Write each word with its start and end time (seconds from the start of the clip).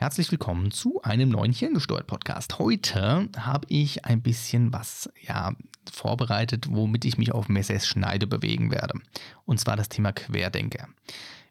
Herzlich 0.00 0.30
willkommen 0.30 0.70
zu 0.70 1.02
einem 1.02 1.28
neuen 1.28 1.52
Hirngesteuert 1.52 2.06
Podcast. 2.06 2.58
Heute 2.58 3.28
habe 3.36 3.66
ich 3.68 4.06
ein 4.06 4.22
bisschen 4.22 4.72
was 4.72 5.10
ja, 5.20 5.52
vorbereitet, 5.92 6.68
womit 6.70 7.04
ich 7.04 7.18
mich 7.18 7.32
auf 7.32 7.50
Messerschneide 7.50 8.26
bewegen 8.26 8.70
werde. 8.70 8.98
Und 9.44 9.60
zwar 9.60 9.76
das 9.76 9.90
Thema 9.90 10.12
Querdenker. 10.12 10.88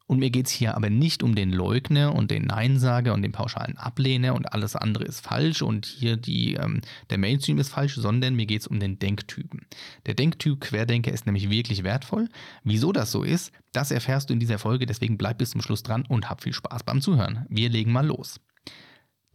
Und 0.10 0.18
mir 0.18 0.32
geht 0.32 0.48
es 0.48 0.52
hier 0.52 0.76
aber 0.76 0.90
nicht 0.90 1.22
um 1.22 1.36
den 1.36 1.52
Leugner 1.52 2.16
und 2.16 2.32
den 2.32 2.46
Neinsager 2.46 3.14
und 3.14 3.22
den 3.22 3.32
pauschalen 3.32 3.78
Ablehner 3.78 4.34
und 4.34 4.52
alles 4.54 4.76
andere 4.76 5.04
ist 5.04 5.22
falsch 5.22 5.62
und 5.62 5.86
hier 5.86 6.18
die, 6.18 6.56
ähm, 6.56 6.82
der 7.12 7.20
Mainstream 7.20 7.60
ist 7.60 7.70
falsch, 7.70 7.94
sondern 7.94 8.34
mir 8.34 8.48
geht 8.48 8.62
es 8.62 8.68
um 8.68 8.80
den 8.80 8.98
Denktypen. 8.98 9.68
Der 10.08 10.16
Denktyp 10.16 10.62
Querdenker 10.62 11.12
ist 11.12 11.28
nämlich 11.28 11.52
wirklich 11.52 11.84
wertvoll. 11.84 12.28
Wieso 12.64 12.92
das 12.92 13.12
so 13.12 13.22
ist, 13.22 13.52
das 13.72 13.92
erfährst 13.92 14.32
du 14.32 14.34
in 14.34 14.40
dieser 14.40 14.58
Folge, 14.58 14.88
deswegen 14.88 15.16
bleib 15.20 15.38
bis 15.38 15.52
zum 15.52 15.62
Schluss 15.62 15.84
dran 15.84 16.08
und 16.10 16.28
hab 16.28 16.42
viel 16.42 16.54
Spaß 16.54 16.82
beim 16.86 17.02
Zuhören. 17.02 17.46
Wir 17.48 17.70
legen 17.70 17.92
mal 17.92 18.08
los. 18.08 18.40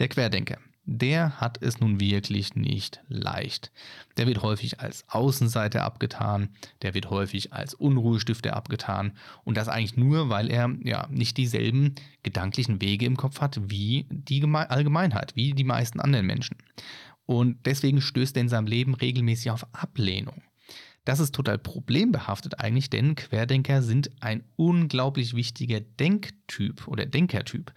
Der 0.01 0.09
Querdenker 0.09 0.59
der 0.87 1.41
hat 1.41 1.63
es 1.63 1.81
nun 1.81 2.01
wirklich 2.01 2.55
nicht 2.55 3.01
leicht. 3.09 3.73
Der 4.17 4.27
wird 4.27 4.43
häufig 4.43 4.81
als 4.81 5.05
Außenseiter 5.09 5.83
abgetan, 5.83 6.51
der 6.83 6.95
wird 6.95 7.11
häufig 7.11 7.53
als 7.53 7.75
Unruhestifter 7.75 8.55
abgetan 8.55 9.13
und 9.45 9.57
das 9.57 9.69
eigentlich 9.69 9.97
nur, 9.97 10.29
weil 10.29 10.51
er 10.51 10.71
ja 10.83 11.07
nicht 11.11 11.37
dieselben 11.37 11.95
gedanklichen 12.23 12.81
Wege 12.81 13.07
im 13.07 13.17
Kopf 13.17 13.41
hat 13.41 13.61
wie 13.71 14.07
die 14.11 14.45
Allgemeinheit, 14.45 15.35
wie 15.37 15.53
die 15.53 15.65
meisten 15.65 16.01
anderen 16.01 16.27
Menschen. 16.27 16.57
Und 17.27 17.65
deswegen 17.65 18.01
stößt 18.01 18.37
er 18.37 18.43
in 18.43 18.49
seinem 18.49 18.67
Leben 18.67 18.95
regelmäßig 18.95 19.51
auf 19.51 19.67
Ablehnung. 19.73 20.43
Das 21.05 21.21
ist 21.21 21.35
total 21.35 21.59
problembehaftet 21.59 22.61
eigentlich, 22.61 22.89
denn 22.89 23.15
Querdenker 23.15 23.83
sind 23.83 24.11
ein 24.21 24.45
unglaublich 24.57 25.35
wichtiger 25.35 25.81
Denktyp 25.81 26.89
oder 26.89 27.05
Denkertyp. 27.05 27.73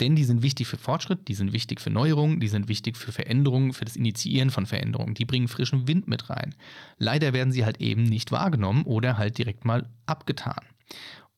Denn 0.00 0.14
die 0.14 0.24
sind 0.24 0.42
wichtig 0.42 0.66
für 0.66 0.76
Fortschritt, 0.76 1.28
die 1.28 1.34
sind 1.34 1.52
wichtig 1.52 1.80
für 1.80 1.90
Neuerungen, 1.90 2.38
die 2.38 2.48
sind 2.48 2.68
wichtig 2.68 2.96
für 2.96 3.12
Veränderungen, 3.12 3.72
für 3.72 3.84
das 3.84 3.96
Initiieren 3.96 4.50
von 4.50 4.66
Veränderungen. 4.66 5.14
Die 5.14 5.24
bringen 5.24 5.48
frischen 5.48 5.88
Wind 5.88 6.06
mit 6.06 6.28
rein. 6.28 6.54
Leider 6.98 7.32
werden 7.32 7.52
sie 7.52 7.64
halt 7.64 7.80
eben 7.80 8.02
nicht 8.02 8.30
wahrgenommen 8.30 8.82
oder 8.84 9.16
halt 9.16 9.38
direkt 9.38 9.64
mal 9.64 9.88
abgetan. 10.04 10.60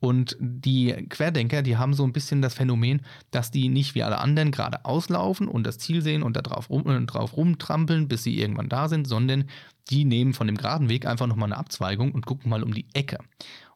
Und 0.01 0.37
die 0.39 0.93
Querdenker, 1.09 1.63
die 1.63 1.77
haben 1.77 1.93
so 1.93 2.05
ein 2.05 2.13
bisschen 2.13 2.41
das 2.41 2.55
Phänomen, 2.55 3.03
dass 3.33 3.51
die 3.51 3.69
nicht 3.69 3.97
wie 3.97 4.05
alle 4.05 4.19
anderen 4.19 4.53
gerade 4.53 4.85
auslaufen 4.85 5.49
und 5.49 5.67
das 5.67 5.79
Ziel 5.79 6.03
sehen 6.03 6.23
und 6.23 6.37
da 6.37 6.43
drauf, 6.43 6.71
rum, 6.71 6.89
äh, 6.89 7.05
drauf 7.05 7.37
rumtrampeln, 7.37 8.07
bis 8.07 8.23
sie 8.23 8.39
irgendwann 8.39 8.69
da 8.69 8.89
sind, 8.89 9.09
sondern 9.09 9.45
die 9.91 10.05
nehmen 10.05 10.35
von 10.35 10.47
dem 10.47 10.57
geraden 10.57 10.89
Weg 10.89 11.05
einfach 11.05 11.27
nochmal 11.27 11.49
eine 11.49 11.57
Abzweigung 11.57 12.13
und 12.13 12.27
gucken 12.27 12.51
mal 12.51 12.63
um 12.63 12.75
die 12.75 12.87
Ecke 12.93 13.19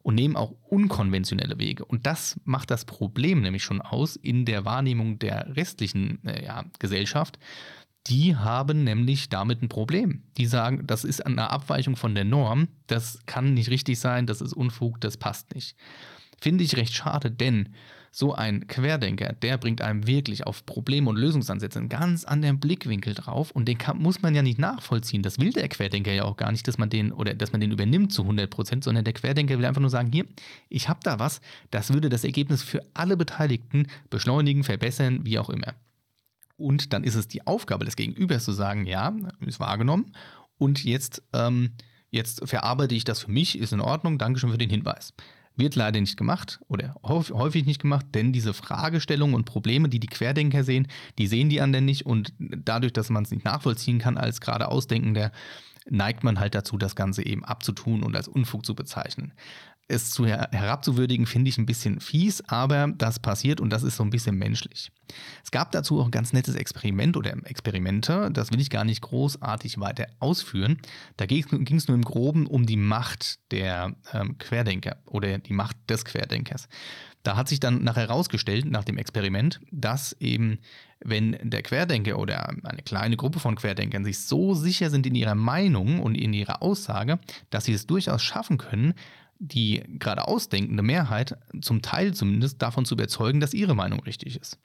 und 0.03 0.15
nehmen 0.15 0.37
auch 0.37 0.53
unkonventionelle 0.69 1.59
Wege. 1.59 1.85
Und 1.85 2.07
das 2.07 2.41
macht 2.45 2.71
das 2.71 2.85
Problem 2.85 3.41
nämlich 3.41 3.63
schon 3.63 3.81
aus 3.81 4.17
in 4.17 4.45
der 4.45 4.65
Wahrnehmung 4.65 5.19
der 5.19 5.57
restlichen 5.57 6.25
äh, 6.27 6.45
ja, 6.45 6.65
Gesellschaft. 6.79 7.39
Die 8.09 8.35
haben 8.35 8.83
nämlich 8.83 9.29
damit 9.29 9.63
ein 9.63 9.69
Problem. 9.69 10.25
Die 10.37 10.47
sagen, 10.47 10.87
das 10.87 11.05
ist 11.05 11.25
eine 11.25 11.51
Abweichung 11.51 11.95
von 11.95 12.15
der 12.15 12.25
Norm, 12.25 12.69
das 12.89 13.21
kann 13.27 13.55
nicht 13.55 13.71
richtig 13.71 14.01
sein, 14.01 14.27
das 14.27 14.41
ist 14.41 14.55
Unfug, 14.55 15.01
das 15.01 15.17
passt 15.17 15.55
nicht. 15.55 15.77
Finde 16.41 16.65
ich 16.65 16.77
recht 16.77 16.95
schade, 16.95 17.31
denn 17.31 17.75
so 18.15 18.35
ein 18.35 18.67
Querdenker, 18.67 19.33
der 19.33 19.57
bringt 19.57 19.81
einem 19.81 20.07
wirklich 20.07 20.47
auf 20.47 20.67
Probleme 20.67 21.09
und 21.09 21.17
Lösungsansätze 21.17 21.79
einen 21.79 21.89
ganz 21.89 22.25
anderen 22.25 22.61
Blickwinkel 22.61 23.15
drauf 23.15 23.51
und 23.51 23.67
den 23.67 23.79
kann, 23.79 23.99
muss 23.99 24.21
man 24.21 24.35
ja 24.35 24.43
nicht 24.43 24.59
nachvollziehen. 24.59 25.23
Das 25.23 25.39
will 25.39 25.51
der 25.51 25.67
Querdenker 25.69 26.13
ja 26.13 26.25
auch 26.25 26.37
gar 26.37 26.53
nicht, 26.53 26.69
dass 26.69 26.77
man 26.77 26.91
den 26.91 27.11
oder 27.11 27.33
dass 27.33 27.53
man 27.53 27.63
den 27.63 27.73
übernimmt 27.73 28.13
zu 28.13 28.23
100 28.23 28.51
Prozent, 28.51 28.85
sondern 28.85 29.05
der 29.05 29.15
Querdenker 29.15 29.59
will 29.59 29.65
einfach 29.65 29.81
nur 29.81 29.89
sagen, 29.89 30.13
hier, 30.13 30.27
ich 30.69 30.91
habe 30.91 31.01
da 31.03 31.19
was, 31.19 31.41
das 31.71 31.95
würde 31.95 32.11
das 32.11 32.23
Ergebnis 32.23 32.63
für 32.63 32.85
alle 32.93 33.17
Beteiligten 33.17 33.87
beschleunigen, 34.11 34.63
verbessern, 34.63 35.21
wie 35.25 35.39
auch 35.39 35.49
immer. 35.49 35.75
Und 36.59 36.93
dann 36.93 37.05
ist 37.05 37.15
es 37.15 37.29
die 37.29 37.47
Aufgabe 37.47 37.87
des 37.87 37.97
Gegenübers 37.97 38.45
zu 38.45 38.53
sagen, 38.53 38.85
ja, 38.87 39.11
ist 39.41 39.59
wahrgenommen 39.59 40.13
und 40.59 40.85
jetzt, 40.85 41.23
ähm, 41.33 41.71
jetzt 42.11 42.47
verarbeite 42.47 42.95
ich 42.95 43.05
das 43.05 43.21
für 43.21 43.31
mich, 43.31 43.59
ist 43.59 43.73
in 43.73 43.81
Ordnung, 43.81 44.19
Dankeschön 44.19 44.51
für 44.51 44.59
den 44.59 44.69
Hinweis. 44.69 45.15
Wird 45.57 45.77
leider 45.77 46.01
nicht 46.01 46.17
gemacht 46.17 46.61
oder 46.69 46.95
häufig 47.03 47.67
nicht 47.67 47.83
gemacht, 47.83 48.07
denn 48.15 48.33
diese 48.33 48.55
Fragestellungen 48.55 49.35
und 49.35 49.45
Probleme, 49.45 49.89
die 49.89 50.01
die 50.01 50.07
Querdenker 50.07 50.65
sehen, 50.65 50.89
die 51.19 51.27
sehen 51.27 51.51
die 51.51 51.61
anderen 51.61 51.85
nicht. 51.85 52.07
Und 52.07 52.33
dadurch, 52.39 52.93
dass 52.93 53.11
man 53.11 53.25
es 53.25 53.31
nicht 53.31 53.45
nachvollziehen 53.45 53.99
kann 53.99 54.17
als 54.17 54.41
gerade 54.41 54.69
Ausdenkender, 54.69 55.31
neigt 55.91 56.25
man 56.25 56.39
halt 56.39 56.55
dazu, 56.55 56.79
das 56.79 56.97
Ganze 56.97 57.27
eben 57.27 57.45
abzutun 57.45 58.03
und 58.03 58.17
als 58.17 58.29
Unfug 58.29 58.65
zu 58.65 58.75
bezeichnen 58.75 59.33
es 59.89 60.11
zu 60.11 60.27
her 60.27 60.49
herabzuwürdigen, 60.53 61.27
finde 61.27 61.49
ich 61.49 61.59
ein 61.59 61.67
bisschen 61.67 62.01
fies, 62.01 62.43
aber 62.49 62.89
das 62.97 63.19
passiert 63.19 63.61
und 63.61 63.71
das 63.71 63.83
ist 63.83 63.97
so 63.97 64.03
ein 64.03 64.11
bisschen 64.11 64.37
menschlich. 64.37 64.91
Es 65.45 65.51
gab 65.51 65.73
dazu 65.73 66.01
auch 66.01 66.07
ein 66.07 66.11
ganz 66.11 66.33
nettes 66.33 66.55
Experiment 66.55 67.17
oder 67.17 67.33
Experimente, 67.45 68.31
das 68.33 68.51
will 68.51 68.61
ich 68.61 68.71
gar 68.71 68.85
nicht 68.85 69.03
großartig 69.03 69.79
weiter 69.81 70.07
ausführen. 70.19 70.79
Da 71.17 71.27
ging 71.27 71.77
es 71.77 71.89
nur 71.89 71.95
im 71.95 72.05
Groben 72.05 72.47
um 72.47 72.65
die 72.65 72.77
Macht 72.77 73.39
der 73.51 73.95
ähm, 74.13 74.39
Querdenker 74.39 74.97
oder 75.05 75.39
die 75.39 75.53
Macht 75.53 75.77
des 75.89 76.05
Querdenkers. 76.05 76.69
Da 77.23 77.37
hat 77.37 77.49
sich 77.49 77.61
dann 77.61 77.85
nachher 77.85 78.09
herausgestellt, 78.09 78.65
nach 78.65 78.85
dem 78.85 78.99
Experiment, 78.99 79.61
dass 79.71 80.13
eben, 80.19 80.59
wenn 81.01 81.37
der 81.43 81.63
Querdenker 81.63 82.19
oder 82.19 82.49
eine 82.65 82.83
kleine 82.83 83.17
Gruppe 83.17 83.39
von 83.39 83.55
Querdenkern 83.55 84.05
sich 84.05 84.21
so 84.21 84.55
sicher 84.55 84.91
sind 84.91 85.07
in 85.07 85.15
ihrer 85.15 85.37
Meinung 85.37 86.01
und 86.01 86.17
in 86.17 86.33
ihrer 86.33 86.63
Aussage, 86.63 87.21
dass 87.51 87.67
sie 87.67 87.75
es 87.75 87.87
durchaus 87.87 88.23
schaffen 88.23 88.59
können, 88.59 88.95
die 89.43 89.83
gerade 89.99 90.29
ausdenkende 90.29 90.83
Mehrheit 90.85 91.37
zum 91.61 91.83
Teil 91.83 92.15
zumindest 92.15 92.63
davon 92.63 92.85
zu 92.85 92.95
überzeugen, 92.95 93.41
dass 93.41 93.55
ihre 93.55 93.75
Meinung 93.75 94.01
richtig 94.01 94.39
ist. 94.41 94.59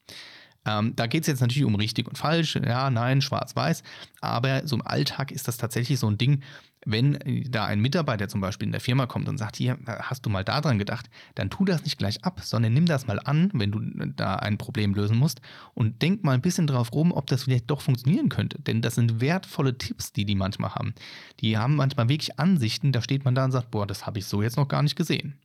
Ähm, 0.66 0.96
da 0.96 1.08
geht 1.08 1.22
es 1.22 1.28
jetzt 1.28 1.42
natürlich 1.42 1.66
um 1.66 1.76
richtig 1.76 2.08
und 2.08 2.18
falsch, 2.18 2.56
ja, 2.56 2.90
nein, 2.92 3.22
schwarz-weiß, 3.22 3.82
aber 4.22 4.68
so 4.68 4.76
im 4.76 4.86
Alltag 4.86 5.32
ist 5.32 5.48
das 5.48 5.58
tatsächlich 5.58 5.98
so 5.98 6.08
ein 6.08 6.18
Ding, 6.18 6.44
wenn 6.90 7.20
da 7.50 7.66
ein 7.66 7.82
Mitarbeiter 7.82 8.30
zum 8.30 8.40
Beispiel 8.40 8.66
in 8.66 8.72
der 8.72 8.80
Firma 8.80 9.08
kommt 9.08 9.28
und 9.28 9.38
sagt, 9.38 9.58
hier, 9.58 9.78
hast 9.86 10.26
du 10.26 10.30
mal 10.30 10.46
daran 10.46 10.80
gedacht, 10.80 11.10
dann 11.36 11.50
tu 11.50 11.66
das 11.66 11.84
nicht 11.84 11.98
gleich 11.98 12.24
ab, 12.24 12.40
sondern 12.44 12.74
nimm 12.74 12.86
das 12.86 13.08
mal 13.08 13.20
an, 13.20 13.52
wenn 13.54 13.72
du 13.72 13.82
da 14.16 14.38
ein 14.38 14.58
Problem 14.58 14.94
lösen 14.94 15.18
musst 15.18 15.42
und 15.74 16.02
denk 16.02 16.24
mal 16.24 16.32
ein 16.32 16.42
bisschen 16.42 16.66
drauf 16.66 16.94
rum, 16.94 17.12
ob 17.12 17.28
das 17.28 17.44
vielleicht 17.44 17.70
doch 17.70 17.82
funktionieren 17.82 18.30
könnte. 18.30 18.62
Denn 18.62 18.82
das 18.82 18.96
sind 18.96 19.20
wertvolle 19.20 19.78
Tipps, 19.78 20.14
die 20.14 20.24
die 20.24 20.36
manchmal 20.36 20.76
haben. 20.76 20.94
Die 21.42 21.58
haben 21.58 21.76
manchmal 21.76 22.08
wirklich 22.08 22.40
Ansichten, 22.40 22.94
da 22.94 23.02
steht 23.02 23.26
man 23.26 23.36
da 23.36 23.44
und 23.44 23.52
sagt, 23.52 23.72
boah, 23.72 23.86
das 23.86 24.06
habe 24.06 24.20
ich 24.20 24.26
so 24.26 24.42
jetzt 24.42 24.56
noch 24.56 24.70
gar 24.70 24.82
nicht 24.82 24.96
gesehen. 24.96 25.38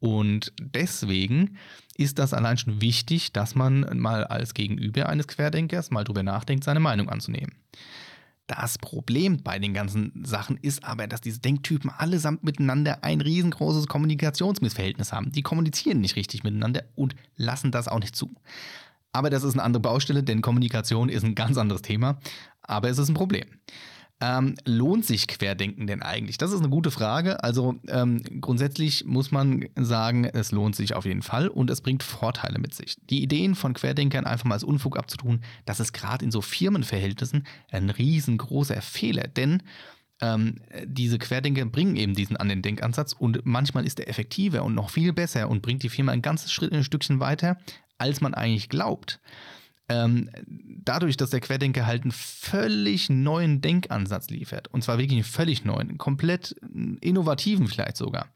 Und 0.00 0.52
deswegen 0.60 1.56
ist 1.96 2.20
das 2.20 2.32
allein 2.32 2.56
schon 2.56 2.80
wichtig, 2.80 3.32
dass 3.32 3.56
man 3.56 3.98
mal 3.98 4.24
als 4.24 4.54
Gegenüber 4.54 5.08
eines 5.08 5.26
Querdenkers 5.26 5.90
mal 5.90 6.04
drüber 6.04 6.22
nachdenkt, 6.22 6.62
seine 6.62 6.78
Meinung 6.78 7.08
anzunehmen. 7.08 7.52
Das 8.48 8.78
Problem 8.78 9.42
bei 9.42 9.58
den 9.58 9.74
ganzen 9.74 10.24
Sachen 10.24 10.56
ist 10.56 10.82
aber, 10.82 11.06
dass 11.06 11.20
diese 11.20 11.38
Denktypen 11.38 11.90
allesamt 11.90 12.44
miteinander 12.44 13.04
ein 13.04 13.20
riesengroßes 13.20 13.86
Kommunikationsmissverhältnis 13.88 15.12
haben. 15.12 15.30
Die 15.30 15.42
kommunizieren 15.42 16.00
nicht 16.00 16.16
richtig 16.16 16.44
miteinander 16.44 16.84
und 16.94 17.14
lassen 17.36 17.70
das 17.70 17.88
auch 17.88 18.00
nicht 18.00 18.16
zu. 18.16 18.34
Aber 19.12 19.28
das 19.28 19.42
ist 19.44 19.52
eine 19.52 19.62
andere 19.62 19.82
Baustelle, 19.82 20.22
denn 20.22 20.40
Kommunikation 20.40 21.10
ist 21.10 21.24
ein 21.24 21.34
ganz 21.34 21.58
anderes 21.58 21.82
Thema. 21.82 22.18
Aber 22.62 22.88
es 22.88 22.96
ist 22.96 23.10
ein 23.10 23.14
Problem. 23.14 23.46
Ähm, 24.20 24.56
lohnt 24.64 25.04
sich 25.04 25.28
Querdenken 25.28 25.86
denn 25.86 26.02
eigentlich? 26.02 26.38
Das 26.38 26.50
ist 26.50 26.58
eine 26.58 26.68
gute 26.68 26.90
Frage. 26.90 27.44
Also 27.44 27.76
ähm, 27.86 28.20
grundsätzlich 28.40 29.04
muss 29.04 29.30
man 29.30 29.68
sagen, 29.76 30.24
es 30.24 30.50
lohnt 30.50 30.74
sich 30.74 30.94
auf 30.94 31.04
jeden 31.04 31.22
Fall 31.22 31.46
und 31.46 31.70
es 31.70 31.80
bringt 31.80 32.02
Vorteile 32.02 32.58
mit 32.58 32.74
sich. 32.74 32.96
Die 33.10 33.22
Ideen 33.22 33.54
von 33.54 33.74
Querdenkern 33.74 34.24
einfach 34.24 34.46
mal 34.46 34.54
als 34.54 34.64
Unfug 34.64 34.98
abzutun, 34.98 35.42
das 35.66 35.78
ist 35.78 35.92
gerade 35.92 36.24
in 36.24 36.32
so 36.32 36.40
Firmenverhältnissen 36.40 37.46
ein 37.70 37.90
riesengroßer 37.90 38.82
Fehler, 38.82 39.28
denn 39.28 39.62
ähm, 40.20 40.56
diese 40.84 41.18
Querdenker 41.18 41.64
bringen 41.66 41.94
eben 41.94 42.14
diesen 42.14 42.36
an 42.36 42.48
den 42.48 42.62
Denkansatz 42.62 43.12
und 43.12 43.42
manchmal 43.44 43.86
ist 43.86 44.00
er 44.00 44.08
effektiver 44.08 44.64
und 44.64 44.74
noch 44.74 44.90
viel 44.90 45.12
besser 45.12 45.48
und 45.48 45.62
bringt 45.62 45.84
die 45.84 45.88
Firma 45.88 46.10
ein 46.10 46.22
ganzes 46.22 46.50
Schritt, 46.50 46.72
ein 46.72 46.82
Stückchen 46.82 47.20
weiter, 47.20 47.56
als 47.98 48.20
man 48.20 48.34
eigentlich 48.34 48.68
glaubt 48.68 49.20
ähm, 49.88 50.30
dadurch, 50.46 51.16
dass 51.16 51.30
der 51.30 51.40
Querdenker 51.40 51.86
halt 51.86 52.02
einen 52.02 52.12
völlig 52.12 53.08
neuen 53.10 53.60
Denkansatz 53.60 54.28
liefert, 54.30 54.68
und 54.68 54.82
zwar 54.82 54.98
wirklich 54.98 55.16
einen 55.16 55.24
völlig 55.24 55.64
neuen, 55.64 55.98
komplett 55.98 56.56
innovativen 57.00 57.66
vielleicht 57.66 57.96
sogar, 57.96 58.28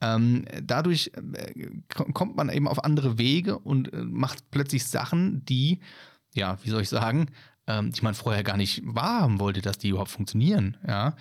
ähm, 0.00 0.44
dadurch 0.62 1.12
äh, 1.14 1.70
kommt 1.88 2.36
man 2.36 2.48
eben 2.48 2.66
auf 2.66 2.84
andere 2.84 3.18
Wege 3.18 3.58
und 3.58 3.92
äh, 3.92 3.98
macht 3.98 4.50
plötzlich 4.50 4.84
Sachen, 4.84 5.44
die, 5.44 5.78
ja, 6.34 6.58
wie 6.64 6.70
soll 6.70 6.82
ich 6.82 6.88
sagen, 6.88 7.26
ähm, 7.66 7.92
die 7.92 8.02
man 8.02 8.14
vorher 8.14 8.42
gar 8.42 8.56
nicht 8.56 8.82
wahrhaben 8.84 9.38
wollte, 9.38 9.62
dass 9.62 9.78
die 9.78 9.90
überhaupt 9.90 10.10
funktionieren. 10.10 10.76
Ja? 10.86 11.14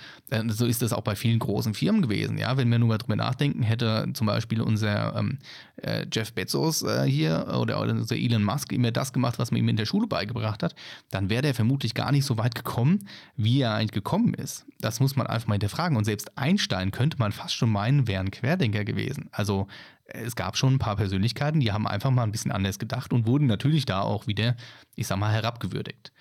So 0.48 0.66
ist 0.66 0.82
das 0.82 0.92
auch 0.92 1.02
bei 1.02 1.16
vielen 1.16 1.38
großen 1.38 1.74
Firmen 1.74 2.02
gewesen. 2.02 2.38
Ja? 2.38 2.58
Wenn 2.58 2.70
wir 2.70 2.80
nur 2.80 2.90
mal 2.90 2.98
drüber 2.98 3.16
nachdenken, 3.16 3.62
hätte 3.62 4.08
zum 4.14 4.26
Beispiel 4.28 4.62
unser 4.62 5.16
ähm, 5.16 5.38
äh, 5.78 6.06
Jeff 6.12 6.34
Bezos 6.34 6.82
äh, 6.82 7.04
hier 7.04 7.46
oder, 7.60 7.80
oder 7.80 7.92
unser 7.92 8.16
Elon 8.16 8.44
Musk 8.44 8.72
immer 8.72 8.92
das 8.92 9.14
gemacht, 9.14 9.38
was 9.38 9.52
man 9.52 9.60
ihm 9.60 9.70
in 9.70 9.76
der 9.76 9.86
Schule 9.86 10.08
beigebracht 10.08 10.64
hat, 10.64 10.74
dann 11.12 11.30
wäre 11.30 11.44
der 11.44 11.54
vermutlich 11.54 11.94
gar 11.94 12.12
nicht 12.12 12.26
so 12.26 12.38
weit 12.38 12.56
gekommen, 12.56 13.08
wie 13.36 13.62
er 13.62 13.76
eigentlich 13.76 13.92
gekommen 13.92 14.34
ist. 14.34 14.66
Das 14.80 15.00
muss 15.00 15.16
man 15.16 15.28
einfach 15.28 15.48
mal 15.48 15.56
hinterfragen. 15.56 15.96
Und 15.96 16.06
selbst 16.06 16.38
Einstein 16.40 16.92
könnte 16.92 17.18
man 17.20 17.32
fast 17.32 17.54
schon 17.54 17.70
meinen, 17.70 18.08
wäre 18.08 18.22
ein 18.22 18.32
Querdenker 18.32 18.84
gewesen. 18.84 19.30
Also 19.32 19.68
es 20.14 20.36
gab 20.36 20.58
schon 20.58 20.76
ein 20.76 20.80
paar 20.80 20.96
Persönlichkeiten, 20.96 21.60
die 21.60 21.72
haben 21.72 21.88
einfach 21.88 22.12
mal 22.12 22.24
ein 22.24 22.32
bisschen 22.32 22.52
anders 22.52 22.80
gedacht 22.80 23.14
und 23.14 23.26
wurden 23.26 23.48
natürlich 23.48 23.86
da 23.86 24.02
auch 24.02 24.28
wieder, 24.28 24.56
ich 24.96 25.08
sag 25.08 25.18
mal, 25.18 25.32
herabgewürdigt. 25.32 26.12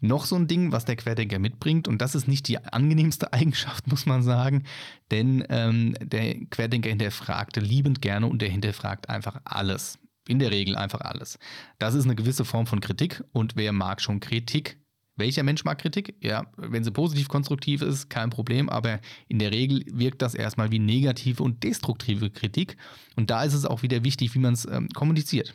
Noch 0.00 0.26
so 0.26 0.36
ein 0.36 0.46
Ding, 0.46 0.72
was 0.72 0.84
der 0.84 0.96
Querdenker 0.96 1.38
mitbringt, 1.38 1.88
und 1.88 2.02
das 2.02 2.14
ist 2.14 2.28
nicht 2.28 2.48
die 2.48 2.58
angenehmste 2.58 3.32
Eigenschaft, 3.32 3.86
muss 3.86 4.06
man 4.06 4.22
sagen, 4.22 4.64
denn 5.10 5.44
ähm, 5.48 5.94
der 6.00 6.34
Querdenker 6.46 6.90
hinterfragte 6.90 7.60
liebend 7.60 8.02
gerne 8.02 8.26
und 8.26 8.42
der 8.42 8.50
hinterfragt 8.50 9.08
einfach 9.08 9.40
alles. 9.44 9.98
In 10.26 10.38
der 10.38 10.50
Regel 10.50 10.74
einfach 10.74 11.02
alles. 11.02 11.38
Das 11.78 11.94
ist 11.94 12.04
eine 12.04 12.14
gewisse 12.14 12.46
Form 12.46 12.66
von 12.66 12.80
Kritik 12.80 13.22
und 13.32 13.56
wer 13.56 13.72
mag 13.72 14.00
schon 14.00 14.20
Kritik? 14.20 14.78
Welcher 15.16 15.44
Mensch 15.44 15.64
mag 15.64 15.78
Kritik? 15.78 16.16
Ja, 16.20 16.46
wenn 16.56 16.82
sie 16.82 16.90
positiv 16.90 17.28
konstruktiv 17.28 17.82
ist, 17.82 18.10
kein 18.10 18.30
Problem, 18.30 18.68
aber 18.68 19.00
in 19.28 19.38
der 19.38 19.52
Regel 19.52 19.84
wirkt 19.86 20.22
das 20.22 20.34
erstmal 20.34 20.72
wie 20.72 20.80
negative 20.80 21.42
und 21.42 21.62
destruktive 21.62 22.30
Kritik 22.30 22.76
und 23.16 23.30
da 23.30 23.44
ist 23.44 23.54
es 23.54 23.64
auch 23.64 23.82
wieder 23.82 24.04
wichtig, 24.04 24.34
wie 24.34 24.40
man 24.40 24.54
es 24.54 24.66
ähm, 24.66 24.88
kommuniziert. 24.88 25.54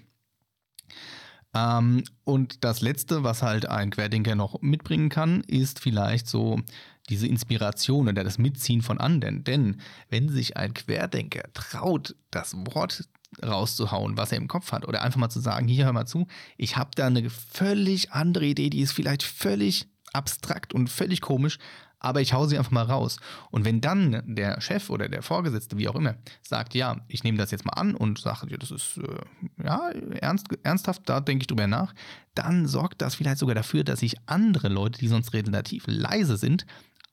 Ähm, 1.54 2.04
und 2.24 2.64
das 2.64 2.82
Letzte, 2.82 3.24
was 3.24 3.42
halt 3.42 3.68
ein 3.68 3.90
Querdenker 3.90 4.36
noch 4.36 4.62
mitbringen 4.62 5.10
kann, 5.10 5.42
ist 5.42 5.80
vielleicht 5.80 6.28
so 6.28 6.62
diese 7.10 7.28
Inspiration 7.28 8.08
oder 8.08 8.24
das 8.24 8.38
Mitziehen 8.38 8.82
von 8.82 9.00
anderen. 9.00 9.44
Denn 9.44 9.82
wenn 10.10 10.30
sich 10.30 10.58
ein 10.58 10.74
Querdenker 10.74 11.52
traut, 11.54 12.16
das 12.30 12.56
Wort 12.56 13.10
rauszuhauen, 13.44 14.18
was 14.18 14.32
er 14.32 14.38
im 14.38 14.48
Kopf 14.48 14.72
hat, 14.72 14.88
oder 14.88 15.02
einfach 15.02 15.20
mal 15.20 15.30
zu 15.30 15.40
sagen, 15.40 15.68
hier 15.68 15.86
hör 15.86 15.94
mal 15.94 16.06
zu, 16.06 16.28
ich 16.58 16.78
habe 16.78 16.92
da 16.96 17.08
eine 17.08 17.30
völlig 17.30 18.12
andere 18.12 18.46
Idee, 18.46 18.70
die 18.70 18.82
ist 18.82 18.92
vielleicht 18.92 19.24
völlig 19.24 19.88
abstrakt 20.14 20.74
und 20.74 20.90
völlig 20.90 21.22
komisch, 21.22 21.60
aber 22.00 22.22
ich 22.22 22.34
hau 22.34 22.48
sie 22.48 22.58
einfach 22.58 22.72
mal 22.72 22.86
raus. 22.86 23.18
Und 23.52 23.66
wenn 23.66 23.82
dann 23.82 24.24
der 24.26 24.60
Chef 24.62 24.90
oder 24.90 25.10
der 25.10 25.22
Vorgesetzte, 25.22 25.78
wie 25.78 25.90
auch 25.90 25.96
immer, 25.96 26.16
sagt, 26.42 26.74
ja, 26.74 27.02
ich 27.08 27.24
nehme 27.24 27.38
das 27.38 27.52
jetzt 27.52 27.66
mal 27.66 27.74
an 27.74 27.94
und 27.94 28.20
sage, 28.20 28.48
ja, 28.50 28.58
das 28.58 28.72
ist 28.72 28.98
äh, 28.98 29.64
ja 29.64 29.90
ernst, 30.22 30.48
ernsthaft, 30.64 31.04
da 31.06 31.20
denke 31.20 31.44
ich 31.44 31.48
drüber 31.48 31.68
nach, 31.68 31.94
dann 32.36 32.68
sorgt 32.68 33.02
das 33.02 33.16
vielleicht 33.16 33.40
sogar 33.40 33.56
dafür, 33.56 33.84
dass 33.84 34.00
sich 34.00 34.16
andere 34.28 34.70
Leute, 34.70 35.00
die 35.00 35.10
sonst 35.10 35.34
relativ 35.34 35.84
leise 35.88 36.38
sind, 36.38 36.66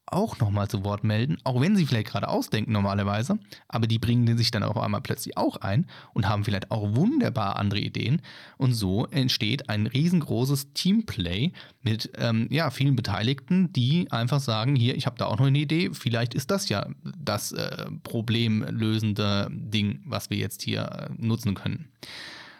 auch 0.06 0.38
nochmal 0.38 0.68
zu 0.68 0.84
Wort 0.84 1.04
melden, 1.04 1.38
auch 1.44 1.60
wenn 1.60 1.76
sie 1.76 1.86
vielleicht 1.86 2.08
gerade 2.08 2.28
ausdenken 2.28 2.72
normalerweise, 2.72 3.38
aber 3.68 3.86
die 3.86 3.98
bringen 3.98 4.38
sich 4.38 4.50
dann 4.50 4.62
auf 4.62 4.76
einmal 4.76 5.00
plötzlich 5.00 5.36
auch 5.36 5.56
ein 5.56 5.86
und 6.14 6.28
haben 6.28 6.44
vielleicht 6.44 6.70
auch 6.70 6.94
wunderbar 6.94 7.56
andere 7.56 7.80
Ideen 7.80 8.22
und 8.56 8.72
so 8.72 9.06
entsteht 9.06 9.68
ein 9.68 9.86
riesengroßes 9.86 10.72
Teamplay 10.74 11.52
mit 11.82 12.10
ähm, 12.16 12.46
ja, 12.50 12.70
vielen 12.70 12.96
Beteiligten, 12.96 13.72
die 13.72 14.10
einfach 14.10 14.40
sagen, 14.40 14.76
hier, 14.76 14.96
ich 14.96 15.06
habe 15.06 15.16
da 15.18 15.26
auch 15.26 15.38
noch 15.38 15.46
eine 15.46 15.58
Idee, 15.58 15.90
vielleicht 15.92 16.34
ist 16.34 16.50
das 16.50 16.68
ja 16.68 16.86
das 17.18 17.52
äh, 17.52 17.86
problemlösende 18.02 19.48
Ding, 19.50 20.02
was 20.04 20.30
wir 20.30 20.36
jetzt 20.36 20.62
hier 20.62 20.82
äh, 20.82 21.08
nutzen 21.16 21.54
können. 21.54 21.90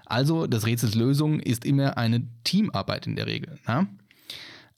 Also 0.05 0.47
das 0.47 0.67
Rätsels 0.67 0.95
Lösung 0.95 1.41
ist 1.41 1.65
immer 1.65 1.99
eine 1.99 2.27
Teamarbeit 2.45 3.07
in 3.07 3.17
der 3.17 3.27
Regel. 3.27 3.59
Ne? 3.67 3.89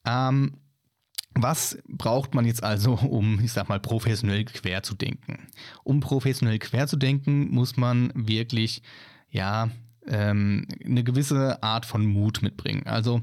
Ähm, 0.07 0.55
was 1.43 1.79
braucht 1.89 2.35
man 2.35 2.45
jetzt 2.45 2.63
also, 2.63 2.95
um, 2.95 3.41
ich 3.41 3.53
sag 3.53 3.69
mal, 3.69 3.81
professionell 3.81 4.45
quer 4.45 4.83
zu 4.83 4.95
denken? 4.95 5.49
Um 5.85 6.01
professionell 6.01 6.59
quer 6.59 6.87
zu 6.87 6.97
denken, 6.97 7.51
muss 7.51 7.77
man 7.77 8.13
wirklich, 8.15 8.83
ja, 9.31 9.71
ähm, 10.07 10.67
eine 10.85 11.05
gewisse 11.05 11.63
Art 11.63 11.87
von 11.87 12.05
Mut 12.07 12.43
mitbringen. 12.43 12.87
Also 12.87 13.23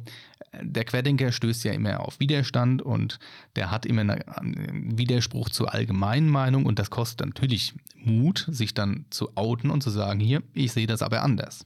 der 0.62 0.86
Querdenker 0.86 1.32
stößt 1.32 1.64
ja 1.64 1.74
immer 1.74 2.02
auf 2.02 2.20
Widerstand 2.20 2.82
und 2.82 3.20
der 3.56 3.72
hat 3.72 3.86
immer 3.86 4.02
einen 4.02 4.98
Widerspruch 4.98 5.50
zur 5.50 5.74
allgemeinen 5.74 6.30
Meinung 6.30 6.66
und 6.66 6.80
das 6.80 6.90
kostet 6.90 7.26
natürlich 7.26 7.74
Mut, 7.98 8.48
sich 8.50 8.74
dann 8.74 9.06
zu 9.10 9.36
outen 9.36 9.70
und 9.70 9.82
zu 9.82 9.90
sagen, 9.90 10.20
hier, 10.20 10.44
ich 10.54 10.72
sehe 10.72 10.88
das 10.88 11.02
aber 11.02 11.24
anders. 11.24 11.66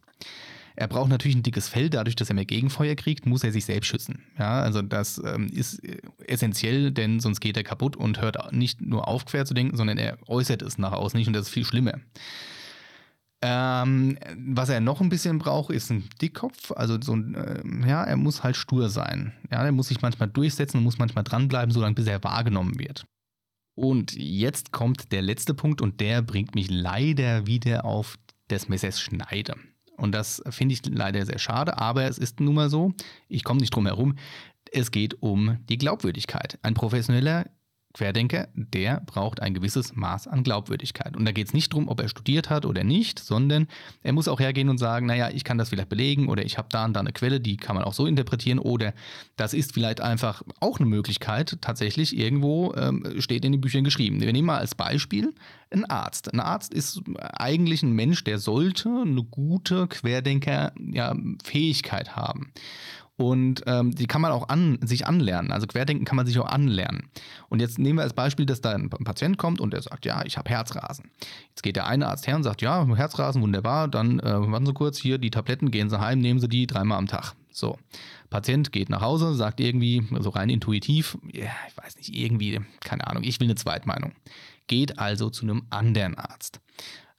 Er 0.80 0.88
braucht 0.88 1.10
natürlich 1.10 1.36
ein 1.36 1.44
dickes 1.44 1.68
Fell, 1.68 1.90
dadurch, 1.90 2.16
dass 2.16 2.30
er 2.30 2.36
mehr 2.36 2.46
Gegenfeuer 2.46 2.96
kriegt, 2.96 3.26
muss 3.26 3.44
er 3.44 3.52
sich 3.52 3.66
selbst 3.66 3.88
schützen. 3.88 4.24
Ja, 4.38 4.62
also 4.62 4.82
das 4.82 5.22
ähm, 5.26 5.48
ist 5.48 5.84
äh, 5.84 5.98
essentiell, 6.26 6.92
denn 6.92 7.20
sonst 7.20 7.42
geht 7.42 7.58
er 7.58 7.64
kaputt 7.64 7.98
und 7.98 8.22
hört 8.22 8.54
nicht 8.54 8.80
nur 8.80 9.06
auf, 9.10 9.26
quer 9.26 9.46
zu 9.46 9.54
denken, 9.54 9.76
sondern 9.76 9.98
er 9.98 10.18
äußert 10.30 10.62
es 10.62 10.78
nach 10.78 10.94
außen 10.94 11.18
nicht 11.18 11.28
und 11.28 11.34
das 11.34 11.48
ist 11.48 11.54
viel 11.54 11.66
schlimmer. 11.66 11.96
Ähm, 13.42 14.18
was 14.38 14.70
er 14.70 14.80
noch 14.80 15.02
ein 15.02 15.10
bisschen 15.10 15.38
braucht, 15.38 15.72
ist 15.72 15.92
ein 15.92 16.08
Dickkopf. 16.22 16.72
Also 16.72 16.98
so 17.02 17.14
ein, 17.14 17.36
äh, 17.36 17.62
ja, 17.86 18.06
er 18.06 18.16
muss 18.16 18.44
halt 18.44 18.56
stur 18.56 18.88
sein. 18.88 19.34
Ja, 19.52 19.66
er 19.66 19.74
muss 19.74 19.90
sich 19.90 20.02
manchmal 20.02 20.30
durchsetzen 20.30 20.78
und 20.78 20.86
muss 20.86 20.98
manchmal 20.98 21.26
dranbleiben, 21.26 21.74
solange 21.74 21.96
bis 21.96 22.08
er 22.08 22.24
wahrgenommen 22.24 22.80
wird. 22.80 23.04
Und 23.76 24.14
jetzt 24.16 24.72
kommt 24.72 25.12
der 25.12 25.24
letzte 25.24 25.54
Punkt 25.54 25.82
und 25.82 26.00
der 26.00 26.22
bringt 26.22 26.56
mich 26.56 26.70
leider 26.72 27.48
wieder 27.48 27.84
auf 27.84 28.16
des 28.50 28.70
Messers 28.70 29.02
Schneide. 29.02 29.56
Und 30.00 30.14
das 30.14 30.42
finde 30.50 30.74
ich 30.74 30.82
leider 30.86 31.26
sehr 31.26 31.40
schade, 31.40 31.78
aber 31.78 32.06
es 32.06 32.18
ist 32.18 32.40
nun 32.40 32.56
mal 32.56 32.70
so, 32.70 32.94
ich 33.28 33.44
komme 33.44 33.60
nicht 33.60 33.76
drum 33.76 33.86
herum, 33.86 34.16
es 34.72 34.92
geht 34.92 35.22
um 35.22 35.58
die 35.68 35.78
Glaubwürdigkeit. 35.78 36.60
Ein 36.62 36.74
professioneller 36.74 37.46
Querdenker, 37.94 38.48
der 38.54 39.02
braucht 39.06 39.42
ein 39.42 39.56
gewisses 39.56 39.96
Maß 39.96 40.28
an 40.28 40.44
Glaubwürdigkeit. 40.44 41.18
Und 41.18 41.26
da 41.26 41.32
geht 41.32 41.48
es 41.48 41.54
nicht 41.54 41.74
darum, 41.74 41.88
ob 41.88 42.00
er 42.00 42.08
studiert 42.08 42.52
hat 42.52 42.66
oder 42.66 42.84
nicht, 42.84 43.18
sondern 43.18 43.68
er 44.04 44.14
muss 44.14 44.28
auch 44.28 44.40
hergehen 44.40 44.70
und 44.70 44.78
sagen, 44.78 45.08
naja, 45.08 45.32
ich 45.34 45.44
kann 45.44 45.58
das 45.58 45.70
vielleicht 45.70 45.90
belegen 45.90 46.30
oder 46.30 46.46
ich 46.46 46.60
habe 46.60 46.68
da 46.72 46.86
und 46.86 46.94
da 46.94 47.00
eine 47.00 47.14
Quelle, 47.14 47.40
die 47.40 47.58
kann 47.58 47.76
man 47.76 47.84
auch 47.84 47.94
so 47.94 48.06
interpretieren 48.06 48.60
oder 48.60 48.94
das 49.38 49.56
ist 49.56 49.74
vielleicht 49.74 50.02
einfach 50.02 50.44
auch 50.60 50.78
eine 50.78 50.86
Möglichkeit, 50.86 51.58
tatsächlich 51.62 52.16
irgendwo 52.16 52.76
ähm, 52.76 53.16
steht 53.18 53.44
in 53.44 53.54
den 53.54 53.62
Büchern 53.62 53.84
geschrieben. 53.84 54.22
Wir 54.22 54.34
nehmen 54.34 54.46
mal 54.46 54.60
als 54.60 54.76
Beispiel 54.76 55.34
einen 55.72 55.86
Arzt. 55.86 56.32
Ein 56.32 56.42
Arzt 56.42 56.72
ist 56.74 57.02
eigentlich 57.18 57.82
ein 57.82 57.94
Mensch, 57.94 58.24
der 58.24 58.38
sollte 58.38 58.90
eine 58.90 59.24
gute 59.24 59.88
Querdenker-Fähigkeit 59.88 62.08
ja, 62.08 62.16
haben. 62.16 62.52
Und 63.20 63.64
ähm, 63.68 63.94
die 63.94 64.08
kann 64.08 64.22
man 64.22 64.32
auch 64.32 64.48
an, 64.48 64.80
sich 64.82 65.06
anlernen. 65.06 65.52
Also 65.52 65.68
Querdenken 65.68 66.06
kann 66.06 66.16
man 66.16 66.26
sich 66.26 66.40
auch 66.40 66.46
anlernen. 66.46 67.10
Und 67.50 67.60
jetzt 67.60 67.78
nehmen 67.78 68.00
wir 68.00 68.04
als 68.04 68.14
Beispiel, 68.14 68.46
dass 68.46 68.62
da 68.62 68.72
ein 68.72 68.90
Patient 68.90 69.38
kommt 69.38 69.60
und 69.60 69.74
der 69.74 69.82
sagt, 69.82 70.06
ja, 70.06 70.24
ich 70.24 70.38
habe 70.38 70.50
Herzrasen. 70.50 71.12
Jetzt 71.50 71.62
geht 71.62 71.76
der 71.76 71.86
eine 71.86 72.08
Arzt 72.08 72.28
her 72.28 72.38
und 72.38 72.44
sagt, 72.44 72.62
ja, 72.62 72.88
Herzrasen, 72.96 73.42
wunderbar, 73.42 73.90
dann 73.90 74.22
äh, 74.22 74.50
warten 74.50 74.66
Sie 74.66 74.74
kurz, 74.74 74.98
hier 74.98 75.18
die 75.18 75.32
Tabletten, 75.32 75.70
gehen 75.70 75.90
Sie 75.90 76.00
heim, 76.00 76.20
nehmen 76.20 76.40
Sie 76.40 76.48
die 76.48 76.66
dreimal 76.66 76.98
am 76.98 77.08
Tag. 77.08 77.34
So, 77.52 77.78
Patient 78.30 78.72
geht 78.72 78.90
nach 78.90 79.02
Hause, 79.02 79.36
sagt 79.36 79.60
irgendwie, 79.60 80.08
so 80.20 80.30
rein 80.30 80.50
intuitiv, 80.50 81.18
ja, 81.34 81.52
ich 81.68 81.76
weiß 81.76 81.98
nicht, 81.98 82.16
irgendwie, 82.16 82.62
keine 82.80 83.06
Ahnung, 83.06 83.24
ich 83.26 83.42
will 83.42 83.48
eine 83.48 83.56
Zweitmeinung. 83.56 84.14
Geht 84.68 84.98
also 84.98 85.30
zu 85.30 85.44
einem 85.44 85.64
anderen 85.72 86.18
Arzt. 86.18 86.62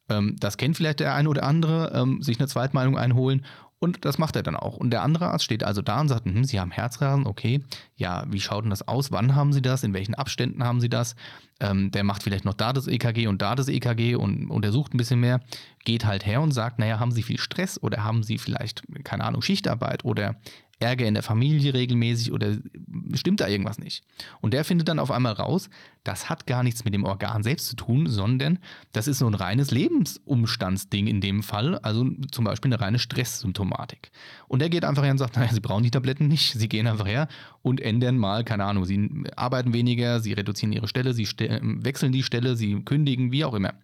Ähm, 0.08 0.36
das 0.40 0.56
kennt 0.56 0.78
vielleicht 0.78 1.00
der 1.00 1.14
eine 1.14 1.28
oder 1.28 1.42
andere, 1.42 1.92
ähm, 1.94 2.22
sich 2.22 2.38
eine 2.38 2.48
Zweitmeinung 2.48 2.96
einholen 2.96 3.44
und 3.80 4.04
das 4.04 4.18
macht 4.18 4.36
er 4.36 4.42
dann 4.42 4.56
auch. 4.56 4.76
Und 4.76 4.90
der 4.90 5.02
andere 5.02 5.28
Arzt 5.28 5.44
steht 5.44 5.64
also 5.64 5.80
da 5.80 6.02
und 6.02 6.08
sagt, 6.08 6.26
hm, 6.26 6.44
Sie 6.44 6.60
haben 6.60 6.70
Herzrasen, 6.70 7.26
okay. 7.26 7.64
Ja, 7.96 8.24
wie 8.28 8.40
schaut 8.40 8.64
denn 8.64 8.70
das 8.70 8.86
aus? 8.86 9.10
Wann 9.10 9.34
haben 9.34 9.54
Sie 9.54 9.62
das? 9.62 9.82
In 9.82 9.94
welchen 9.94 10.14
Abständen 10.14 10.62
haben 10.62 10.80
Sie 10.80 10.90
das? 10.90 11.16
Ähm, 11.60 11.90
der 11.90 12.04
macht 12.04 12.22
vielleicht 12.22 12.44
noch 12.44 12.54
da 12.54 12.74
das 12.74 12.86
EKG 12.86 13.26
und 13.26 13.40
da 13.40 13.54
das 13.54 13.68
EKG 13.68 14.16
und 14.16 14.50
untersucht 14.50 14.92
ein 14.92 14.98
bisschen 14.98 15.20
mehr. 15.20 15.40
Geht 15.84 16.04
halt 16.04 16.26
her 16.26 16.42
und 16.42 16.52
sagt, 16.52 16.78
naja, 16.78 17.00
haben 17.00 17.10
Sie 17.10 17.22
viel 17.22 17.38
Stress 17.38 17.82
oder 17.82 18.04
haben 18.04 18.22
Sie 18.22 18.36
vielleicht, 18.36 18.82
keine 19.02 19.24
Ahnung, 19.24 19.40
Schichtarbeit 19.40 20.04
oder 20.04 20.36
Ärger 20.78 21.06
in 21.06 21.14
der 21.14 21.22
Familie 21.22 21.72
regelmäßig 21.72 22.32
oder 22.32 22.56
stimmt 23.14 23.40
da 23.40 23.48
irgendwas 23.48 23.78
nicht? 23.78 24.04
Und 24.40 24.54
der 24.54 24.64
findet 24.64 24.88
dann 24.88 24.98
auf 24.98 25.10
einmal 25.10 25.32
raus, 25.32 25.68
das 26.04 26.30
hat 26.30 26.46
gar 26.46 26.62
nichts 26.62 26.84
mit 26.84 26.94
dem 26.94 27.04
Organ 27.04 27.42
selbst 27.42 27.68
zu 27.68 27.76
tun, 27.76 28.06
sondern 28.06 28.58
das 28.92 29.06
ist 29.06 29.18
so 29.18 29.26
ein 29.26 29.34
reines 29.34 29.70
Lebensumstandsding 29.70 31.06
in 31.06 31.20
dem 31.20 31.42
Fall, 31.42 31.78
also 31.78 32.06
zum 32.30 32.44
Beispiel 32.44 32.72
eine 32.72 32.80
reine 32.80 32.98
Stresssymptomatik. 32.98 34.10
Und 34.48 34.60
der 34.60 34.70
geht 34.70 34.84
einfach 34.84 35.02
her 35.02 35.12
und 35.12 35.18
sagt, 35.18 35.36
naja, 35.36 35.52
Sie 35.52 35.60
brauchen 35.60 35.82
die 35.82 35.90
Tabletten 35.90 36.28
nicht, 36.28 36.52
Sie 36.52 36.68
gehen 36.68 36.86
einfach 36.86 37.06
her 37.06 37.28
und 37.62 37.80
ändern 37.80 38.16
mal, 38.16 38.44
keine 38.44 38.64
Ahnung, 38.64 38.84
Sie 38.84 39.24
arbeiten 39.36 39.72
weniger, 39.72 40.20
Sie 40.20 40.32
reduzieren 40.32 40.72
Ihre 40.72 40.88
Stelle, 40.88 41.12
Sie 41.12 41.28
wechseln 41.28 42.12
die 42.12 42.22
Stelle, 42.22 42.56
Sie 42.56 42.80
kündigen, 42.82 43.32
wie 43.32 43.44
auch 43.44 43.54
immer. 43.54 43.74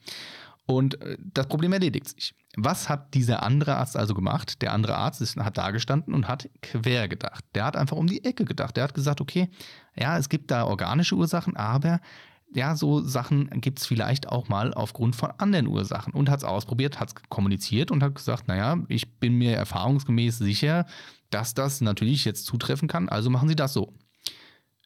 Und 0.67 1.01
äh, 1.01 1.17
das 1.21 1.47
Problem 1.47 1.73
erledigt 1.73 2.09
sich. 2.09 2.35
Was 2.57 2.89
hat 2.89 3.15
dieser 3.15 3.43
andere 3.43 3.77
Arzt 3.77 3.97
also 3.97 4.15
gemacht? 4.15 4.63
Der 4.63 4.73
andere 4.73 4.97
Arzt 4.97 5.21
ist, 5.21 5.37
hat 5.37 5.59
da 5.59 5.71
gestanden 5.71 6.15
und 6.15 6.27
hat 6.27 6.49
quer 6.63 7.07
gedacht. 7.09 7.45
Der 7.55 7.65
hat 7.65 7.77
einfach 7.77 7.97
um 7.97 8.07
die 8.07 8.25
Ecke 8.25 8.45
gedacht. 8.45 8.77
Der 8.77 8.85
hat 8.85 8.95
gesagt, 8.95 9.21
okay, 9.21 9.49
ja, 9.97 10.19
es 10.19 10.29
gibt 10.29 10.51
da 10.51 10.65
organische 10.65 11.15
Ursachen, 11.15 11.57
aber 11.57 12.01
ja, 12.55 12.77
so 12.77 13.01
Sachen 13.01 13.51
gibt 13.61 13.81
es 13.81 13.87
vielleicht 13.87 14.29
auch 14.29 14.49
mal 14.49 14.73
aufgrund 14.73 15.17
von 15.17 15.31
anderen 15.39 15.67
Ursachen 15.67 16.13
und 16.13 16.31
hat 16.31 16.39
es 16.39 16.45
ausprobiert, 16.45 17.01
hat 17.01 17.09
es 17.09 17.15
kommuniziert 17.29 17.91
und 17.91 18.03
hat 18.03 18.15
gesagt, 18.15 18.49
naja, 18.49 18.79
ich 18.89 19.19
bin 19.19 19.35
mir 19.35 19.57
erfahrungsgemäß 19.57 20.39
sicher, 20.39 20.87
dass 21.31 21.55
das 21.55 21.81
natürlich 21.81 22.25
jetzt 22.25 22.47
zutreffen 22.47 22.89
kann, 22.89 23.09
also 23.09 23.31
machen 23.31 23.49
Sie 23.49 23.57
das 23.57 23.73
so. 23.73 23.93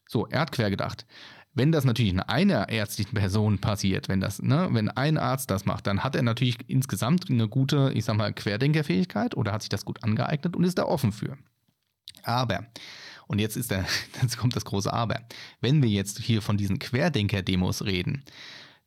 So, 0.07 0.27
er 0.27 0.41
hat 0.41 0.51
quer 0.51 0.69
gedacht. 0.69 1.05
Wenn 1.53 1.73
das 1.73 1.83
natürlich 1.83 2.13
in 2.13 2.21
einer 2.21 2.69
ärztlichen 2.69 3.15
Person 3.15 3.59
passiert, 3.59 4.07
wenn 4.07 4.21
das, 4.21 4.41
ne, 4.41 4.69
wenn 4.71 4.89
ein 4.89 5.17
Arzt 5.17 5.51
das 5.51 5.65
macht, 5.65 5.85
dann 5.85 6.03
hat 6.03 6.15
er 6.15 6.21
natürlich 6.21 6.57
insgesamt 6.67 7.29
eine 7.29 7.49
gute, 7.49 7.91
ich 7.93 8.05
sag 8.05 8.15
mal, 8.15 8.31
Querdenkerfähigkeit 8.31 9.35
oder 9.35 9.51
hat 9.51 9.61
sich 9.61 9.69
das 9.69 9.83
gut 9.83 10.03
angeeignet 10.03 10.55
und 10.55 10.63
ist 10.63 10.77
da 10.77 10.85
offen 10.85 11.11
für. 11.11 11.37
Aber, 12.23 12.65
und 13.27 13.39
jetzt 13.39 13.57
ist 13.57 13.71
der, 13.71 13.85
jetzt 14.21 14.37
kommt 14.37 14.55
das 14.55 14.65
große 14.65 14.91
Aber, 14.91 15.19
wenn 15.59 15.81
wir 15.81 15.89
jetzt 15.89 16.19
hier 16.19 16.41
von 16.41 16.55
diesen 16.55 16.79
Querdenker-Demos 16.79 17.83
reden, 17.83 18.23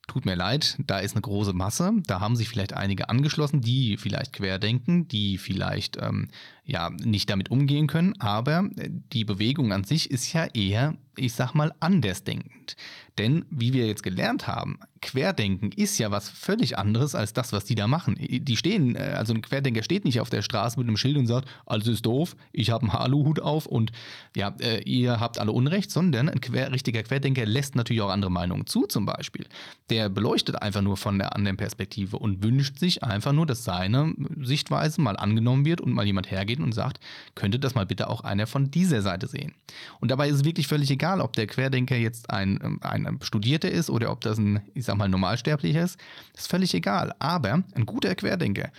tut 0.07 0.25
mir 0.25 0.35
leid, 0.35 0.77
da 0.87 0.99
ist 0.99 1.15
eine 1.15 1.23
große 1.23 1.53
Masse. 1.53 1.93
Da 2.07 2.21
haben 2.21 2.37
sich 2.37 2.49
vielleicht 2.49 2.73
einige 2.73 3.09
angeschlossen, 3.09 3.61
die 3.61 3.97
vielleicht 3.97 4.33
querdenken, 4.33 5.09
die 5.09 5.39
vielleicht 5.39 5.97
ähm, 6.01 6.29
ja 6.65 6.91
nicht 6.91 7.31
damit 7.31 7.51
umgehen 7.51 7.87
können. 7.87 8.19
Aber 8.21 8.69
die 8.75 9.25
Bewegung 9.25 9.73
an 9.73 9.85
sich 9.85 10.11
ist 10.11 10.33
ja 10.33 10.45
eher, 10.47 10.95
ich 11.17 11.33
sag 11.33 11.55
mal, 11.55 11.73
andersdenkend. 11.81 12.77
Denn 13.19 13.45
wie 13.51 13.73
wir 13.73 13.87
jetzt 13.87 14.03
gelernt 14.03 14.49
haben, 14.49 14.79
Querdenken 15.01 15.71
ist 15.71 15.99
ja 15.99 16.11
was 16.11 16.31
völlig 16.31 16.79
anderes 16.79 17.15
als 17.15 17.35
das, 17.35 17.53
was 17.53 17.65
die 17.65 17.75
da 17.75 17.87
machen. 17.87 18.17
Die 18.19 18.57
stehen, 18.57 18.97
äh, 18.97 19.15
also 19.17 19.35
ein 19.35 19.43
Querdenker 19.43 19.83
steht 19.83 20.05
nicht 20.05 20.19
auf 20.21 20.31
der 20.31 20.43
Straße 20.43 20.79
mit 20.79 20.89
einem 20.89 20.97
Schild 20.97 21.19
und 21.19 21.27
sagt, 21.27 21.49
alles 21.67 21.87
ist 21.87 22.07
doof, 22.07 22.35
ich 22.53 22.71
habe 22.71 22.83
einen 22.85 22.93
Haluhut 22.95 23.39
auf 23.41 23.67
und 23.67 23.93
ja, 24.35 24.55
äh, 24.61 24.83
ihr 24.83 25.21
habt 25.21 25.39
alle 25.39 25.53
Unrecht, 25.53 25.91
sondern 25.91 26.29
ein 26.29 26.41
quer, 26.41 26.73
richtiger 26.73 27.03
Querdenker 27.03 27.45
lässt 27.45 27.77
natürlich 27.77 28.01
auch 28.03 28.09
andere 28.09 28.31
Meinungen 28.31 28.67
zu, 28.67 28.87
zum 28.87 29.05
Beispiel. 29.05 29.47
Der 29.91 30.09
beleuchtet 30.09 30.61
einfach 30.63 30.83
nur 30.83 30.97
von 30.97 31.19
der 31.19 31.37
anderen 31.37 31.59
Perspektive 31.59 32.19
und 32.19 32.43
wünscht 32.43 32.79
sich 32.79 33.05
einfach 33.05 33.33
nur, 33.33 33.47
dass 33.47 33.65
seine 33.65 34.15
Sichtweise 34.41 35.03
mal 35.03 35.17
angenommen 35.19 35.67
wird 35.67 35.83
und 35.83 35.93
mal 35.93 36.07
jemand 36.07 36.31
hergeht 36.31 36.61
und 36.61 36.73
sagt, 36.73 36.99
könnte 37.35 37.59
das 37.59 37.75
mal 37.75 37.87
bitte 37.87 38.09
auch 38.09 38.23
einer 38.23 38.47
von 38.47 38.71
dieser 38.71 39.03
Seite 39.03 39.27
sehen. 39.27 39.55
Und 40.01 40.11
dabei 40.11 40.29
ist 40.29 40.37
es 40.37 40.45
wirklich 40.45 40.67
völlig 40.67 40.91
egal, 40.91 41.04
ob 41.13 41.33
der 41.35 41.47
Querdenker 41.47 41.97
jetzt 41.97 42.31
ein, 42.31 42.59
ähm, 42.63 42.81
ein 42.83 43.19
Studierter 43.23 43.71
ist 43.71 43.91
oder 43.91 44.11
ob 44.11 44.21
das 44.21 44.39
ein, 44.39 44.63
ich 44.75 44.85
sag 44.85 44.97
mal, 44.97 45.09
Normalsterblicher 45.09 45.83
ist. 45.83 45.99
Ist 46.37 46.49
völlig 46.49 46.75
egal. 46.75 47.15
Aber 47.19 47.63
ein 47.75 47.87
guter 47.87 48.15
Querdenker, 48.15 48.71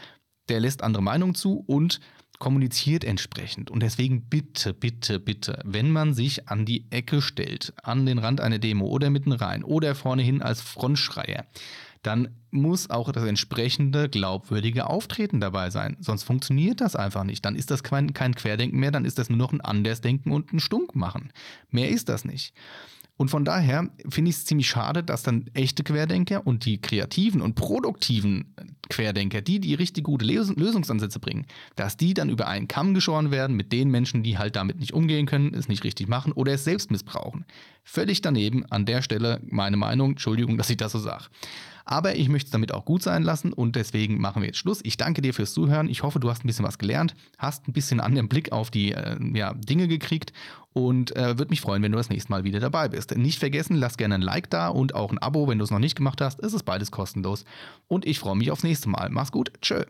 der 0.50 0.60
lässt 0.60 0.84
andere 0.84 1.04
Meinungen 1.04 1.36
zu 1.36 1.64
und 1.68 2.00
kommuniziert 2.40 3.04
entsprechend. 3.04 3.72
Und 3.72 3.82
deswegen 3.82 4.30
bitte, 4.30 4.74
bitte, 4.74 5.20
bitte, 5.20 5.62
wenn 5.64 5.92
man 5.92 6.14
sich 6.14 6.50
an 6.50 6.66
die 6.66 6.86
Ecke 6.92 7.22
stellt, 7.22 7.74
an 7.82 8.06
den 8.06 8.18
Rand 8.18 8.42
einer 8.42 8.60
Demo 8.60 8.88
oder 8.88 9.10
mitten 9.10 9.32
rein 9.32 9.64
oder 9.64 9.96
vorne 9.96 10.22
hin 10.22 10.42
als 10.42 10.62
Frontschreier, 10.62 11.46
dann 12.06 12.30
muss 12.52 12.90
auch 12.90 13.12
das 13.12 13.24
entsprechende 13.24 14.10
glaubwürdige 14.10 14.88
Auftreten 14.88 15.40
dabei 15.40 15.70
sein. 15.70 15.98
Sonst 16.00 16.24
funktioniert 16.24 16.82
das 16.82 16.96
einfach 16.96 17.24
nicht. 17.24 17.44
Dann 17.44 17.56
ist 17.56 17.72
das 17.72 17.84
kein, 17.84 18.14
kein 18.14 18.36
Querdenken 18.36 18.80
mehr, 18.80 18.92
dann 18.92 19.06
ist 19.06 19.20
das 19.20 19.30
nur 19.30 19.38
noch 19.38 19.52
ein 19.52 19.62
Andersdenken 19.62 20.32
und 20.32 20.54
ein 20.54 20.60
Stunkmachen. 20.60 21.34
Mehr 21.70 21.90
ist 21.90 22.10
das 22.10 22.26
nicht. 22.26 22.54
Und 23.18 23.30
von 23.30 23.46
daher 23.46 23.90
finde 24.10 24.30
ich 24.30 24.38
es 24.38 24.46
ziemlich 24.46 24.68
schade, 24.68 25.02
dass 25.02 25.24
dann 25.24 25.46
echte 25.54 25.84
Querdenker 25.84 26.46
und 26.46 26.66
die 26.66 26.82
kreativen 26.82 27.42
und 27.42 27.56
produktiven 27.56 28.54
Querdenker, 28.90 29.42
die 29.42 29.62
die 29.62 29.74
richtig 29.74 30.04
gute 30.04 30.26
Lösungsansätze 30.26 31.20
bringen, 31.20 31.46
dass 31.78 31.96
die 31.96 32.14
dann 32.14 32.30
über 32.30 32.48
einen 32.48 32.68
Kamm 32.68 32.94
geschoren 32.94 33.32
werden 33.32 33.56
mit 33.56 33.72
den 33.72 33.90
Menschen, 33.90 34.22
die 34.22 34.38
halt 34.38 34.58
damit 34.58 34.80
nicht 34.80 34.94
umgehen 34.94 35.28
können, 35.28 35.54
es 35.54 35.70
nicht 35.70 35.86
richtig 35.86 36.10
machen 36.10 36.34
oder 36.34 36.54
es 36.54 36.66
selbst 36.66 36.92
missbrauchen. 36.92 37.46
Völlig 37.84 38.22
daneben 38.22 38.66
an 38.66 38.86
der 38.86 39.02
Stelle 39.02 39.40
meine 39.46 39.78
Meinung. 39.78 40.12
Entschuldigung, 40.12 40.58
dass 40.58 40.70
ich 40.70 40.78
das 40.78 40.92
so 40.92 41.00
sage. 41.00 41.26
Aber 41.86 42.16
ich 42.16 42.30
möchte 42.30 42.48
es 42.48 42.52
damit 42.52 42.74
auch 42.74 42.84
gut 42.84 43.04
sein 43.04 43.24
lassen 43.24 43.54
und 43.54 43.76
deswegen 43.76 44.20
machen 44.20 44.42
wir 44.42 44.48
jetzt 44.48 44.58
Schluss. 44.58 44.82
Ich 44.84 44.98
danke 44.98 45.22
dir 45.22 45.34
fürs 45.34 45.54
Zuhören. 45.54 45.88
Ich 45.88 46.04
hoffe, 46.04 46.20
du 46.20 46.30
hast 46.30 46.44
ein 46.44 46.48
bisschen 46.48 46.66
was 46.66 46.80
gelernt, 46.80 47.16
hast 47.38 47.68
ein 47.68 47.74
bisschen 47.74 48.00
anderen 48.00 48.28
Blick 48.28 48.52
auf 48.52 48.72
die 48.72 48.92
äh, 48.92 49.16
ja, 49.34 49.54
Dinge 49.54 49.88
gekriegt 49.88 50.34
und 50.74 51.16
äh, 51.16 51.38
würde 51.38 51.52
mich 51.52 51.62
freuen, 51.62 51.84
wenn 51.84 51.92
du 51.92 51.98
das 51.98 52.10
nächste 52.10 52.32
Mal 52.32 52.44
wieder 52.44 52.60
dabei 52.60 52.90
bist. 52.90 53.16
Nicht 53.16 53.40
vergessen, 53.40 53.76
lass 53.76 53.98
gerne 53.98 54.16
ein 54.16 54.22
Like 54.22 54.50
da 54.50 54.68
und 54.68 54.96
auch 54.96 55.12
ein 55.12 55.20
Abo, 55.20 55.48
wenn 55.48 55.60
du 55.60 55.64
es 55.64 55.72
noch 55.72 55.80
nicht 55.80 55.96
gemacht 55.96 56.20
hast. 56.22 56.42
Es 56.42 56.54
ist 56.54 56.64
beides 56.64 56.92
kostenlos. 56.92 57.46
Und 57.88 58.06
ich 58.06 58.20
freue 58.20 58.36
mich 58.36 58.52
aufs 58.52 58.64
nächste 58.64 58.90
Mal. 58.90 59.10
Mach's 59.10 59.32
gut. 59.32 59.52
Tschö. 59.62 59.84